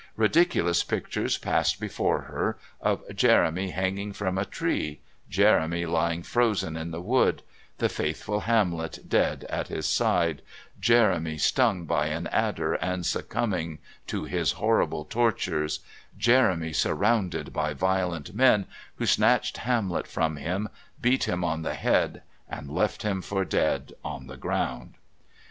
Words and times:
Ridiculous 0.15 0.83
pictures 0.83 1.37
passed 1.37 1.79
before 1.79 2.21
her, 2.21 2.57
of 2.81 3.03
Jeremy 3.15 3.69
hanging 3.69 4.13
from 4.13 4.35
a 4.39 4.45
tree, 4.45 4.99
Jeremy 5.29 5.85
lying 5.85 6.23
frozen 6.23 6.75
in 6.75 6.89
the 6.89 7.03
wood, 7.03 7.43
the 7.77 7.87
faithful 7.87 8.39
Hamlet 8.39 9.07
dead 9.07 9.43
at 9.47 9.67
his 9.67 9.85
side, 9.85 10.41
Jeremy 10.79 11.37
stung 11.37 11.85
by 11.85 12.07
an 12.07 12.25
adder 12.31 12.73
and 12.73 13.05
succumbing 13.05 13.77
to 14.07 14.23
his 14.23 14.53
horrible 14.53 15.05
tortures, 15.05 15.81
Jeremy 16.17 16.73
surrounded 16.73 17.53
by 17.53 17.75
violent 17.75 18.33
men, 18.33 18.65
who 18.95 19.05
snatched 19.05 19.57
Hamlet 19.57 20.07
from 20.07 20.35
him, 20.35 20.67
beat 20.99 21.25
him 21.25 21.43
on 21.43 21.61
the 21.61 21.75
head 21.75 22.23
and 22.49 22.71
left 22.71 23.03
him 23.03 23.21
for 23.21 23.45
dead 23.45 23.93
on 24.03 24.25
the 24.25 24.35
ground. 24.37 24.95